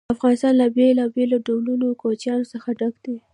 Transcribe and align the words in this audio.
افغانستان 0.15 0.53
له 0.61 0.67
بېلابېلو 0.75 1.37
ډولونو 1.47 1.87
کوچیانو 2.01 2.49
څخه 2.53 2.69
ډک 2.79 2.95
دی. 3.05 3.17